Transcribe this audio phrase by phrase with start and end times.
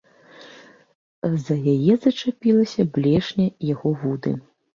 [1.49, 4.35] За яе зачапілася блешня яго вуды.